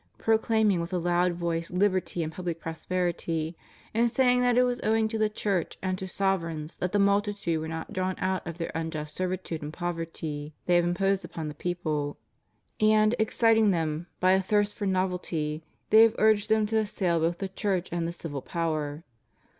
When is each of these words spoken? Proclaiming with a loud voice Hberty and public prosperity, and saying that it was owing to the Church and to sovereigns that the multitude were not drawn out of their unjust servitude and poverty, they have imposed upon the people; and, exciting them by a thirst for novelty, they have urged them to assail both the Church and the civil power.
Proclaiming 0.17 0.81
with 0.81 0.91
a 0.93 0.97
loud 0.97 1.33
voice 1.33 1.69
Hberty 1.69 2.23
and 2.23 2.31
public 2.33 2.59
prosperity, 2.59 3.55
and 3.93 4.09
saying 4.09 4.41
that 4.41 4.57
it 4.57 4.63
was 4.63 4.79
owing 4.81 5.07
to 5.09 5.19
the 5.19 5.29
Church 5.29 5.77
and 5.79 5.95
to 5.99 6.07
sovereigns 6.07 6.77
that 6.77 6.91
the 6.91 6.97
multitude 6.97 7.59
were 7.59 7.67
not 7.67 7.93
drawn 7.93 8.15
out 8.17 8.47
of 8.47 8.57
their 8.57 8.71
unjust 8.73 9.13
servitude 9.13 9.61
and 9.61 9.71
poverty, 9.71 10.55
they 10.65 10.73
have 10.77 10.83
imposed 10.85 11.23
upon 11.23 11.49
the 11.49 11.53
people; 11.53 12.17
and, 12.79 13.13
exciting 13.19 13.69
them 13.69 14.07
by 14.19 14.31
a 14.31 14.41
thirst 14.41 14.73
for 14.73 14.87
novelty, 14.87 15.61
they 15.91 16.01
have 16.01 16.15
urged 16.17 16.49
them 16.49 16.65
to 16.65 16.77
assail 16.79 17.19
both 17.19 17.37
the 17.37 17.47
Church 17.49 17.87
and 17.91 18.07
the 18.07 18.11
civil 18.11 18.41
power. 18.41 19.03